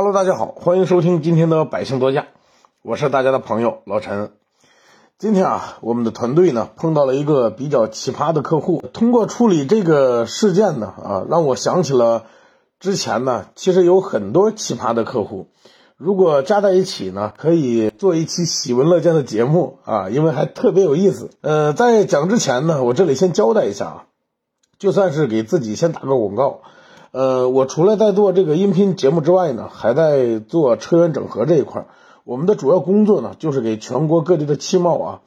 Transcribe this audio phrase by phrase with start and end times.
[0.00, 2.28] Hello，大家好，欢迎收听今天的百姓多价，
[2.82, 4.30] 我是大家的朋友老陈。
[5.18, 12.26] 今天啊，我们的团队呢碰到了一个比较奇葩的客户，通过处理这个事件呢，啊，让我想起了
[12.78, 15.48] 之前呢，其实有很多奇葩的客户，
[15.96, 21.30] 如果加在一起呢，可以做一期喜闻乐见的节目啊，因为还特别有意思。
[21.40, 24.04] 呃，在讲之前呢，我这里先交代一下啊，
[24.78, 26.60] 就算是给自己先打个广告。
[27.10, 31.86] 呃，我除了在做这个音频节目之外呢，还在做车源整合这一块。
[32.24, 35.20] 我们的主要工作呢，就是给全国各地的汽贸啊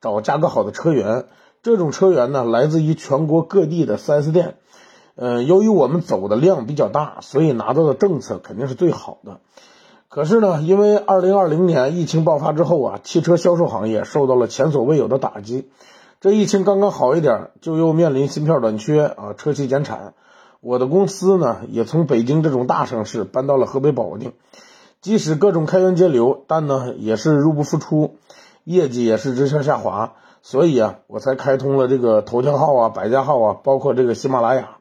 [0.00, 1.26] 找价格好的车源。
[1.62, 4.54] 这种车源呢，来自于全国各地的 4S 店。
[5.16, 9.40] 呃，由于我们走的量比较大，所以拿到的政策肯定是最好的。
[10.08, 15.68] 可是呢，因为2020年疫情爆发之后啊，汽车销售行业受到了前所未有的打击。
[16.22, 20.14] 这疫情刚刚好一点，就又面临芯片短缺啊，车企减产。
[20.68, 24.34] 我的公司呢，也从北京这种大城市搬到了河北保定，
[25.00, 28.16] 即使各种开源节流，但呢也是入不敷出，
[28.64, 34.76] 业绩也是直线下滑，所以啊，我才开通了这个头条号啊、百家号啊，包括这个喜马拉雅，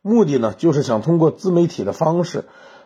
[0.00, 2.44] 目的呢就是想通过自媒体的方式，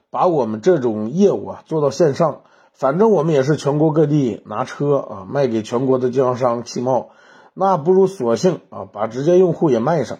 [0.08, 2.40] 把我们这种业务啊做到线上。
[2.72, 7.10] 反正我们也是全国各地拿车啊卖给全国的经销商、汽贸，
[7.52, 10.16] 那不如索性啊把直接用户也卖上。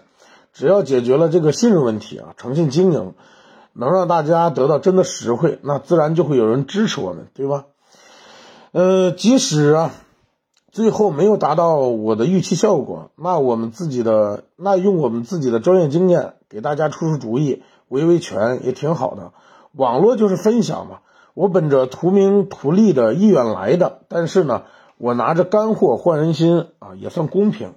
[0.53, 3.15] 只要解决了这个信任问题啊，诚信经营，
[3.73, 7.65] 能让大家得到真的实惠，那自然就会有人支持我们，对吧？
[8.73, 9.91] 呃，即使啊，
[10.71, 19.33] 最后没有达到我的预期效果，那我们自己的那用我们自己的专业经验给大家出出主意，维维权也挺好的。
[19.73, 21.01] 网络就是分享嘛，
[21.35, 24.65] 我本着图名图利的意愿来的，但是呢，
[24.99, 27.75] 我拿着干货换人心啊，也算公平。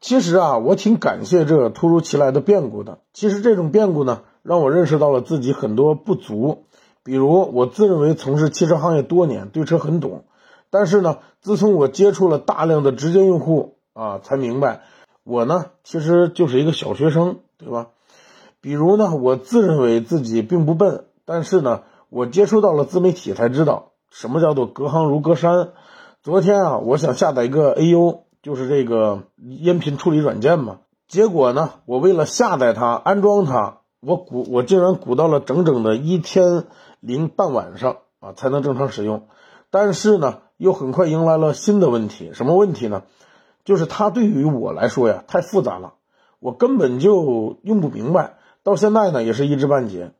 [0.00, 3.00] 其实啊，我挺感谢这突如其来的变故的。
[3.12, 6.64] 其实这种变故呢，让我认识到了自己很多不足。
[7.02, 10.24] 比如，我自认为从事汽车行业多年，对车很懂。
[10.70, 14.82] 但是呢，自从我接触了大量的直接用户啊，才明白，
[15.24, 17.88] 我呢其实就是一个小学生，对吧？
[18.60, 25.70] 比如呢，我自认为自己并不笨，但是呢，我接触到了自媒体才知道什么叫做隔行如隔山。
[26.22, 28.27] 昨天啊，我想下载一个 AU。
[28.48, 36.64] 就是这个音频处理软件嘛，结果呢，我为了下载它、安装它，我鼓我竟然鼓到了整整的一天
[36.98, 39.26] 零半晚上啊，才能正常使用。
[39.68, 43.02] 但是呢，又很快迎来了新的问题，什么问题呢？
[43.66, 45.92] 就是它对于我来说呀，太复杂了，
[46.40, 48.38] 我根本就用不明白。
[48.62, 50.12] 到现在呢，也是一知半解。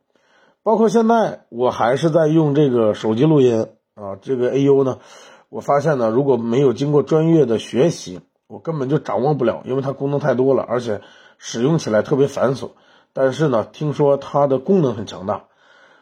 [0.61, 3.65] 包括现在我还是在用这个手机录音
[3.95, 4.99] 啊，这个 AU 呢。
[5.49, 11.01] 我发现呢，如果没有经过专业的学习，我根本就掌握不了，因为它功能太多了，而且
[11.37, 12.69] 使用起来特别繁琐。
[13.13, 15.45] 但是呢，听说它的功能很强大，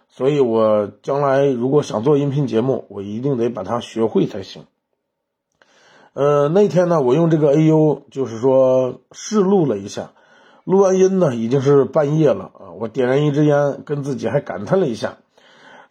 [0.09, 4.65] 所以我将来如果想做音频节目，我一定得把它学会才行。
[6.13, 10.11] 呃，那天呢，我用这个 AU，就是说试录了一下，
[10.65, 15.19] 录完音呢，已经是半夜了啊，我点燃一支烟，跟自己还感叹了一下。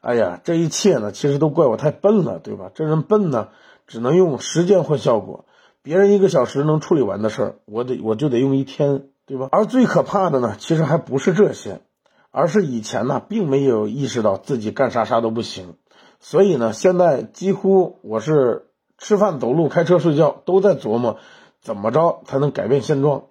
[0.07, 2.71] 哎呀，这一切呢，其实都怪我太笨了，对吧？
[2.73, 3.49] 这人笨呢，
[3.89, 5.47] 只能用时间换效果。
[5.83, 9.49] 别人一个小时能处理完的事儿，我得我就得用一天，对吧？
[9.51, 11.81] 而最可怕的呢，其实还不是这些，
[12.31, 15.75] 而是以前呢，并没有意识到自己干啥啥都不行。
[16.21, 18.69] 所以呢，现在几乎我是
[18.99, 21.17] 吃饭、走路、开车、睡觉都在琢磨，
[21.61, 23.25] 怎么着才能改变现状。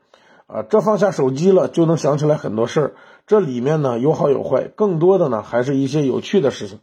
[0.47, 2.93] 啊，这放下手机了，就能想起来很多事儿。
[3.27, 6.77] 这里面呢有好有坏，更多的呢还是一些有趣的事情，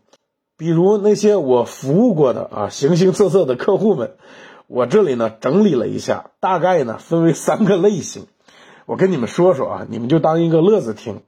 [0.56, 4.16] 比如那些我服务过的啊形形色色的客户们，
[4.66, 8.26] 我这里呢整理了一下，大概呢分为三个类型，
[8.86, 11.20] 我跟你们说说啊，你们就当一个乐子听。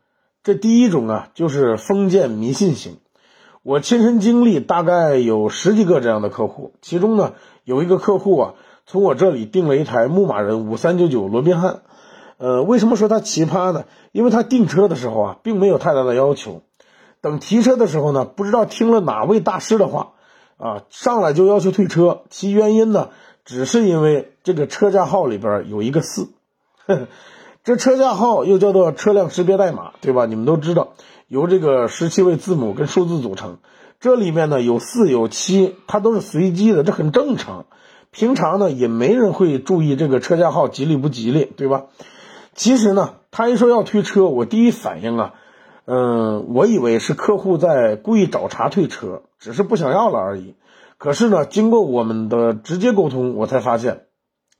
[0.42, 2.96] 这第一种啊就是封建迷信型，
[3.62, 8.54] 我亲身经历，大概有十几个这样的客户，其中呢有一个客户啊
[8.84, 11.82] 从我这里订了一台牧马人五三九九罗宾汉。
[12.36, 13.84] 呃，为什么说他奇葩呢？
[14.12, 16.62] 因为他订车的时候啊，并没有太大的要求，
[17.20, 20.12] 等提车的时候呢，不知道听了哪位大师的话，
[20.56, 22.22] 啊，上来就要求退车。
[22.30, 23.10] 其原因呢，
[23.44, 26.30] 只是因为这个车架号里边有一个四，
[27.62, 30.26] 这车架号又叫做车辆识别代码，对吧？
[30.26, 30.94] 你们都知道，
[31.28, 33.58] 由这个十七位字母跟数字组成，
[34.00, 37.66] 这里面呢有四有七，它都是随机的，这很正常。
[38.10, 41.84] 平常呢，也没人会注意这个车架号吉利不吉利，对吧？
[42.54, 45.34] 其实呢，他一说要退车，我第一反应啊，
[45.86, 50.54] 嗯，我以为是客户在故意找茬退车，只是不想要了而已。
[50.96, 54.06] 可是呢，经过我们的直接沟通，我才发现，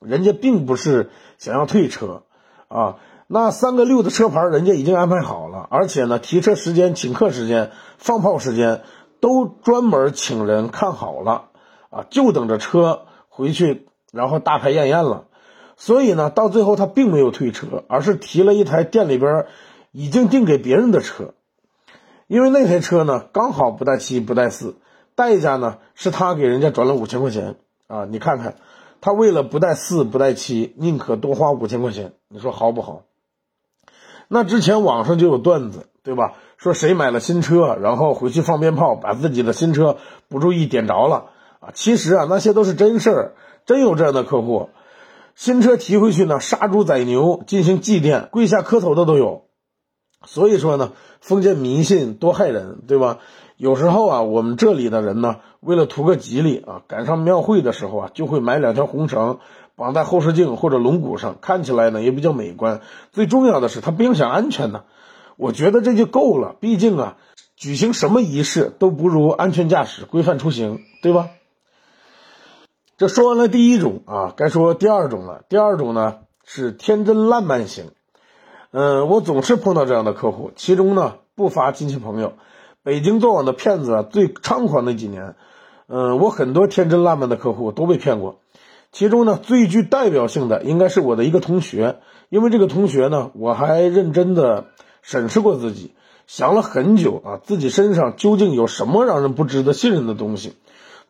[0.01, 2.25] 人家并不是想要退车，
[2.69, 2.97] 啊，
[3.29, 8.83] 那三个六的车牌人家已经安排好了，而且呢，提车时间、请客时间、放炮时间
[9.21, 11.45] 都专门请人看好了
[11.91, 15.27] 啊，就等着车回去，然后大排宴宴了。
[15.77, 19.47] 所以呢，到最后他并没有退车，而是提了一台店里边
[19.93, 21.35] 已经订给别人的车，
[22.27, 24.77] 因为那台车呢刚好不带七不带四，
[25.15, 27.57] 代价呢是他给人家转了五千块钱
[27.87, 28.07] 啊！
[28.09, 28.57] 你看看，
[29.01, 33.03] 他为了不带四不带七，宁可多花五千块钱，你说好不好？
[34.29, 36.35] 那之前网上就有段子，对吧？
[36.57, 39.99] 说谁买了新车，然后回去放鞭炮，把自己的新车
[40.29, 41.27] 不注意点着了
[41.61, 41.71] 啊！
[41.75, 43.33] 其实啊，那些都是真事儿，
[43.67, 44.71] 真有这样的客户。
[45.35, 49.47] 新车提回去呢，杀猪宰牛进行祭奠，跪下磕头的都有。
[50.25, 53.19] 所以说呢，封建迷信多害人，对吧？
[53.57, 59.39] 有时候啊，我们这里的人呢，为了图个吉利啊，赶上庙会的时候啊，就会买两条红绳
[59.77, 62.81] 绑在后视镜或者龙骨上，看起来呢也比较美观。
[63.13, 64.85] 最重要的是，它不影响安全呢。
[65.37, 67.17] 我觉得这就够了，毕竟啊，
[67.57, 71.29] 举行什么仪式都不如安全驾驶、规范出行，对吧？
[72.97, 75.43] 这说完了第一种啊，该说第二种了。
[75.49, 77.91] 第二种呢是天真烂漫型，
[78.71, 82.35] 嗯，我总是碰到这样的客户，其中呢不乏亲戚朋友。
[82.85, 85.35] 北京做网的骗子啊最猖狂的几年，
[85.89, 88.37] 嗯，我很多天真烂漫的客户都被骗过。
[88.93, 91.97] 其中呢最具代表性的应该是我的一个同学，
[92.29, 94.67] 因为这个同学呢我还认真的
[95.03, 95.95] 审视过自己，
[96.29, 100.55] 想了很久啊，自己身上究竟有什么让人不值得信任的东西。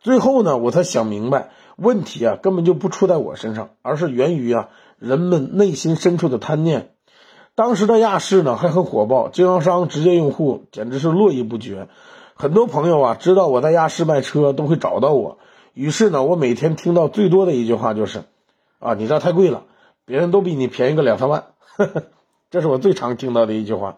[0.01, 1.51] 最后呢我才想明白。
[1.75, 6.91] 问题啊，根本就不出在我身上，而是源于啊人们内心深处的贪念。
[7.55, 11.87] 当时的亚视呢还很火爆，经销商、直接用户简直是络绎不绝。
[12.33, 15.37] 很多朋友啊知道我在亚视卖车，都会找到我。
[15.73, 18.23] 于是呢，我每天听到最多的一句话就是
[18.79, 19.63] ：“啊，你这太贵了，
[20.05, 21.45] 别人都比你便宜个两三万。
[22.51, 23.97] ”这是我最常听到的一句话。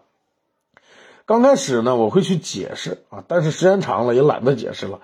[1.25, 5.01] 刚开始呢，我会去解释啊，但是时间长了也懒得解释了。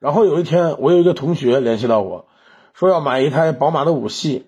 [0.00, 2.24] 然后有一天，我有一个同学联系到我，
[2.72, 4.46] 说要买一台宝马的五系。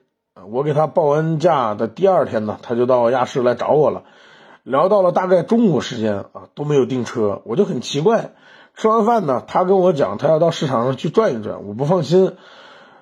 [0.50, 4.04] 我给他报完价的第二天呢，他就到亚视来找我了。
[4.62, 8.31] 聊到了大概中午时间啊，都没有订车，我就很奇怪。
[8.75, 12.32] 吃完饭呢，他跟我讲他要到市场上去转一转，我不放心。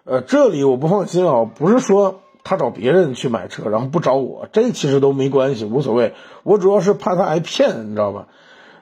[0.03, 6.15] 呃，这里我不放心啊，不是说他找别人去买车，然后不找我，这其实都没关系，无所谓。
[6.43, 8.27] 我主要是怕他挨骗，你知道吧？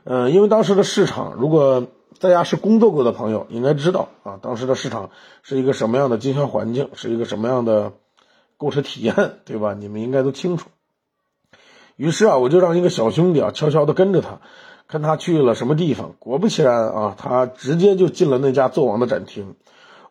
[0.04, 1.84] 嗯，因为当时的市场如果。
[2.18, 5.10] 在家是工作过的朋友应该知道啊，当时的市场
[5.42, 7.92] 是一个什么样的经销环境，是一个什么样的
[8.56, 9.74] 购车体验，对吧？
[9.74, 10.68] 你们应该都清楚。
[11.96, 14.40] 于是啊，我就让一个小兄弟啊悄悄的跟着他，
[14.88, 16.14] 看他去了什么地方。
[16.18, 19.54] 果不其然啊，他直接就进了那家做网的展厅。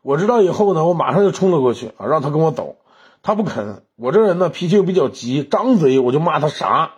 [0.01, 2.77] 我知道以后呢，我马上就冲了过去啊，让他跟我走。
[3.21, 6.91] 他不肯，我这人呢脾气又比较急，张嘴我就骂他傻，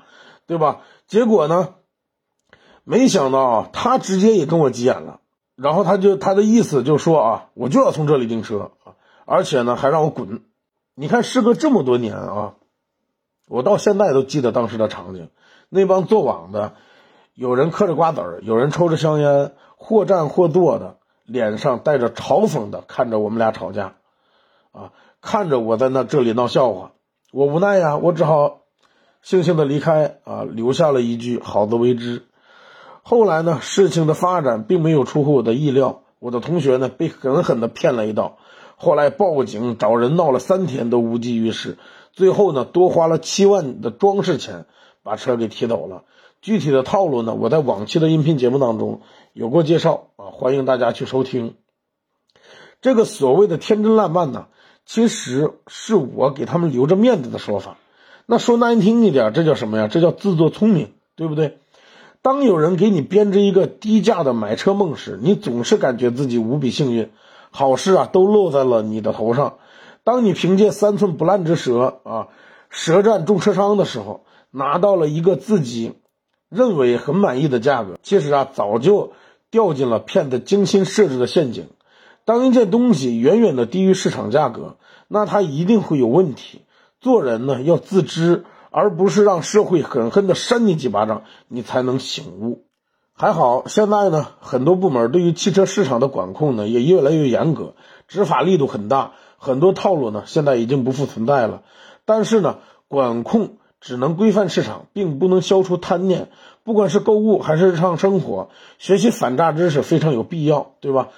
[0.46, 0.82] 对吧？
[1.08, 1.70] 结果呢？
[2.92, 5.20] 没想到，他直接也跟我急眼了，
[5.56, 10.42] 然后他就他的意思就说啊，我就要从这里订车啊，而且呢还让我滚。
[10.96, 12.56] 你看，时隔这么多年啊，
[13.48, 15.30] 我到现在都记得当时的场景。
[15.70, 16.74] 那帮做网的，
[17.36, 23.98] 有人嗑着瓜子儿，有人抽着香烟，或站或坐的，脸上带着嘲讽的看着我们俩吵架，
[24.72, 26.94] 啊，看着我在那这里闹笑话。
[27.32, 28.62] 我无奈呀，我只好
[29.24, 32.24] 悻悻的离开啊，留下了一句好自为之。
[33.10, 38.38] 后来呢，事情的发展并没有出乎我的意料，我的同学呢被狠狠的骗了一道。
[38.76, 41.80] 后来报警找人闹了三天都无济于事，
[42.14, 44.68] 最后呢多花了七万的装饰钱
[45.02, 46.04] 把车给提走了。
[46.44, 49.02] 具体的套路呢，我在往期的音频节目当中
[49.34, 51.56] 有过介绍啊，欢迎大家去收听。
[52.80, 54.50] 这个所谓的天真烂漫呢，
[54.86, 57.78] 其实是我给他们留着面子的说法。
[58.28, 59.88] 那说难听一点，这叫什么呀？
[59.88, 61.58] 这叫自作聪明，对不对？
[62.22, 67.10] 当有人给你编织一个低价的买车梦时，你总是感觉自己无比幸运，
[67.50, 69.56] 好事啊都落在了你的头上。
[70.04, 72.28] 当你凭借三寸不烂之舌啊，
[72.70, 75.94] 舌战众车商的时候，拿到了一个自己
[76.50, 79.14] 认为很满意的价格，其实啊早就
[79.50, 81.68] 掉进了骗子精心设置的陷阱。
[82.26, 84.76] 当一件东西远远的低于市场价格，
[85.08, 86.64] 那它一定会有问题。
[87.00, 88.44] 做人呢要自知。
[88.72, 92.66] 而不是让社会狠狠的扇你几巴掌，你才能醒悟。
[93.14, 97.74] 还好，现在呢，很多部门对于汽车市场的管控呢也越来越严格，
[98.08, 101.64] 执法力度很大，很多套路呢现在已经不复存在了。
[102.06, 106.30] 但是呢，管控只能规范市场，并不能消除贪念。
[106.64, 111.10] 不管是购物还是日常生活，学习反诈知识非常有必要，对吧？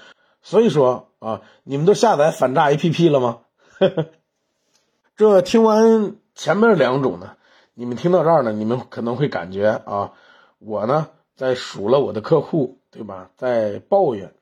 [0.41, 3.39] 所以说啊，你们都下载反诈 APP 了吗？
[5.17, 7.34] 这听完前面两种呢？
[7.81, 10.11] 你们听到这儿呢，你们可能会感觉啊，
[10.59, 13.31] 我呢在数了我的客户，对吧？
[13.38, 14.35] 在抱怨。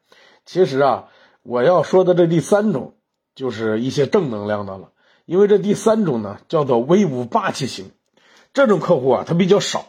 [0.46, 1.08] 其实啊，
[1.42, 2.96] 我要说的这第三种，
[3.36, 4.90] 就是一些正能量的了。
[5.26, 7.92] 因为这第三种呢，叫做威武霸气型。
[8.52, 9.86] 这种客户啊，他比较少，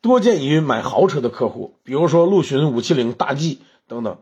[0.00, 4.20] 多见于买豪车的客户，比如说陆巡、五七零、大 G 等等。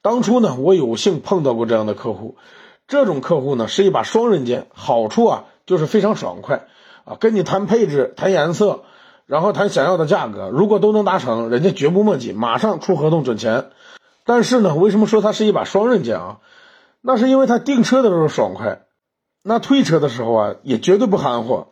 [0.00, 2.38] 当初呢，我有幸碰到过这样的客户。
[2.88, 6.68] 这种客户呢，是一把双刃剑，好处啊就是非常爽快
[7.04, 8.84] 啊，跟你谈配置、谈颜色，
[9.26, 13.70] 然后谈想要的价格，如果都能达成，人家绝不墨迹，马上出合同准钱。
[14.24, 16.38] 但是呢，为什么说它是一把双刃剑啊？
[17.02, 18.86] 那是因为他订车的时候爽快，
[19.42, 21.66] 那退车的时候啊也绝对不含糊。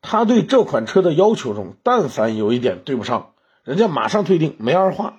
[0.00, 3.30] 他对这款车的要求中，但凡有一点对不上，
[3.64, 5.16] 人家马上退订，没二话。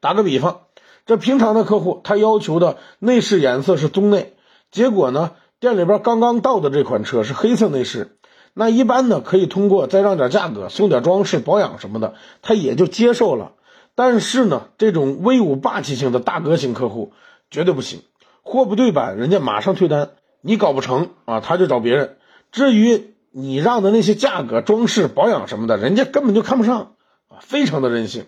[0.00, 0.60] 打个比方，
[1.04, 4.34] 这平常的客户他要求的内饰颜色是棕内。
[4.70, 8.16] 结果呢，店里边刚刚到的这款车是黑色内饰，
[8.54, 13.52] 那一般呢可以通过再让点价格送点装饰保养什么的，他也就接受了。
[13.96, 17.12] 但是呢，这种威武霸气型的大哥型客户
[17.50, 18.02] 绝对不行，
[18.42, 22.16] 货不对版，人家马上退单，你搞不成啊，他就找别人。
[22.52, 26.94] 至于你让的那些价格、装饰、保养什么的，人家根本就看不上
[27.28, 28.26] 啊，非常的任性。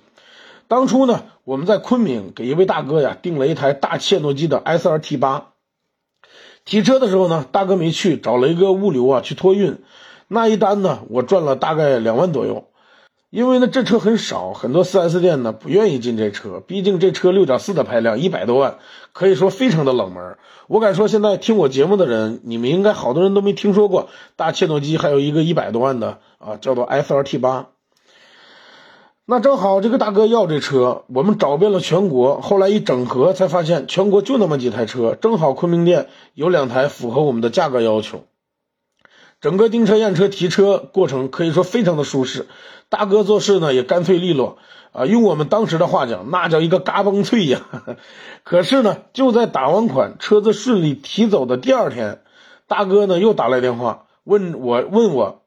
[0.68, 5.52] 当初呢，我们在昆明给一位大哥呀订了一台大切诺基的 S 二 T 八。
[6.64, 9.78] 提车的时候呢，大哥没去，找了一个物流啊去托运，
[10.28, 12.64] 那一单呢，我赚了大概两万左右。
[13.28, 18.78] 因为呢，这车很少，很多 4S 店呢不愿意进这车，毕竟这车6.4的排量，一百多万，
[19.12, 20.38] 可以说非常的冷门。
[20.68, 27.66] 我敢说，现在听我节目的人，你们应该好多人都没听说过大切诺基还有一个一百多万的啊，叫做 SRT 八。
[29.26, 38.24] 那正好，这个大哥要这车，我们找遍了全国，后来一整合才发现，全国就那么几台车，正好昆明店有两台符合我们的价格要求。
[39.46, 42.48] 整个订车、验车、提车过程可以说非常的舒适，
[42.88, 44.58] 大哥做事呢也干脆利落
[44.90, 47.60] 啊，用我们当时的话讲，那叫一个嘎嘣脆呀。
[48.42, 52.22] 可是呢，就在打完款、车子顺利提走的第二天，
[52.66, 55.42] 大哥呢又打来电话问我，问我，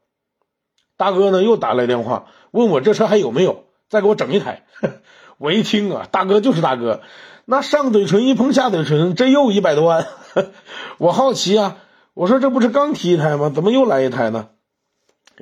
[0.96, 3.64] 大哥呢又打来电话问我这车还有没有。
[3.90, 4.64] 再给我整一台，
[5.36, 7.02] 我一听啊，大哥就是大哥，
[7.44, 10.06] 那上嘴唇一碰下嘴唇，这又一百多万，
[10.96, 11.76] 我好奇啊，
[12.20, 13.48] 我说这不是刚提一台吗？
[13.48, 14.48] 怎么又来一台呢？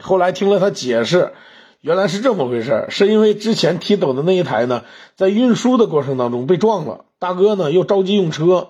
[0.00, 1.32] 后来听了他解释，
[1.80, 4.85] 原来是这么回事是因为之前提走的那一台呢，
[5.16, 8.68] 在运输的过程当中被撞了，大哥呢又着急用车，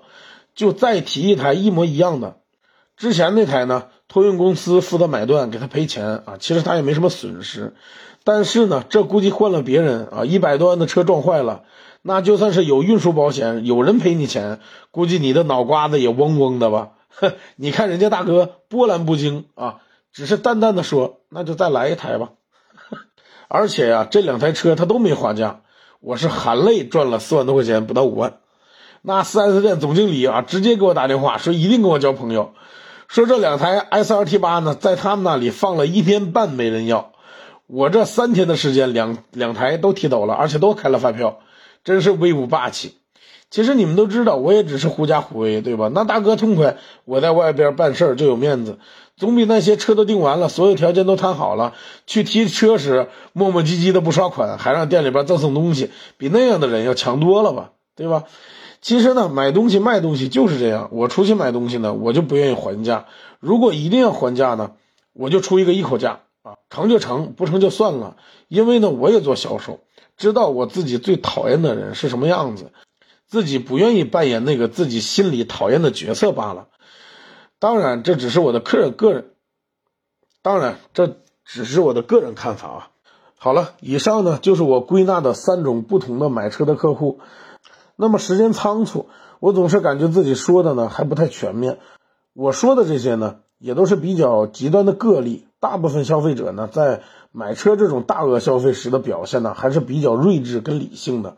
[0.54, 2.38] 就再提一台一模一样的，
[2.96, 7.74] 之前那台呢，托运公司负责买断给他赔钱啊，其实他也没什么损失。
[8.24, 11.64] 但是呢，这估计换了别人啊，一百多万的车撞坏了，
[12.00, 14.60] 那就算是有运输保险，有人赔你钱，
[14.92, 16.92] 估计你的脑瓜子也嗡嗡的吧？
[17.08, 19.80] 哼， 你看人家大哥波澜不惊啊，
[20.12, 22.30] 只是淡淡的说：“那就再来一台吧。
[23.48, 25.62] ”而且呀，这两台车他都没划价，
[26.00, 28.40] 我是含泪赚了四万多块钱，不到五万。
[29.02, 32.54] 那 4S 店总经理啊，直接给我打电话说一定跟我交朋友，
[33.06, 37.12] 说这两台 S R T 八呢，在他们那里放了一天半没人要。
[37.66, 41.40] 我这三天的时间，两两台都提走了，而且都开了发票，
[41.84, 42.98] 真是威武霸气。
[43.50, 45.90] 其实你们都知道，我也只是狐假虎威，对吧？
[45.94, 48.78] 那大哥痛快，我在外边办事儿就有面子，
[49.16, 51.72] 总比那些车都订完了，所有条件都谈好了，
[52.06, 58.24] 去提车时磨磨唧唧的不刷款，还让店里边赠送东西，比那样的人要强多了吧，对吧？
[58.80, 63.06] 其实呢，买东西卖东西就是这样，我出去买东西呢，我就不愿意还价，
[63.40, 64.72] 如果一定要还价呢，
[65.14, 66.54] 我就出一个一口价啊。
[66.70, 68.16] 成就成，不成就算了。
[68.46, 69.80] 因为呢，我也做销售，
[70.16, 72.70] 知道我自己最讨厌的人是什么样子，
[73.28, 76.68] 自己不愿意扮演那个自己心里讨厌的角色罢了。
[77.58, 79.32] 当然，这只是我的个人个人，
[80.42, 82.90] 当然这只是我的个人看法啊。
[83.36, 87.20] 好了，以上呢就是我归纳的三种不同的买车的客户。
[87.96, 89.08] 那么时间仓促，
[89.40, 91.78] 我总是感觉自己说的呢还不太全面。
[92.32, 95.46] 我说的这些呢，也都是比较极端的个例。
[95.60, 101.36] 大部分消费者呢，在买车这种大额消费时的表现呢，还是比较睿智跟理性的。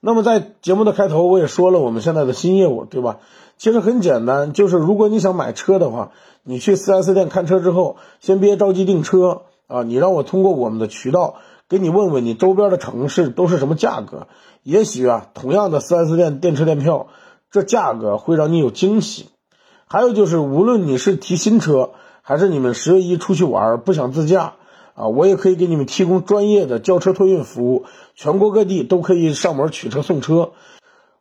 [0.00, 3.18] 那么在节目的开头，我也说了我们现在的新业务，对吧？
[3.56, 6.12] 其实很简单，就是如果你想买车的话，
[6.44, 11.34] 你去 4S 店看车之后，先别着急订车啊，你让我通过我们的渠道
[11.68, 14.28] 给你问问你周边的城市都是什么价格。
[14.62, 17.08] 也许啊，同样的 4S 店电车电票，
[17.50, 19.30] 这价格会让你有惊喜。
[19.86, 21.90] 还有就是，无论你是提新车，
[22.22, 24.54] 还是你们十月一出去玩不想自驾
[24.98, 25.06] 啊？
[25.06, 30.50] 我也可以给你们提供专业的轿车托运服务，全国各地都可以上门取车送车。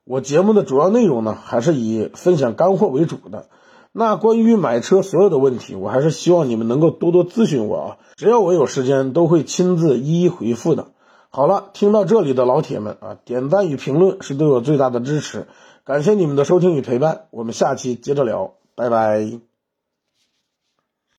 [0.04, 3.48] 我节目的主要内容呢，还是以分享干货为主的。
[3.92, 10.88] 那关于买车所有的问题，我还是希望你们能够多多咨询我啊，只要我有时间，都会亲自一一回复的。
[11.30, 15.48] 好了，听到这里的老铁们啊，点赞与评论是对我最大的支持，
[15.84, 19.47] 感谢你们的收听与陪伴，我们下期接着聊，拜拜。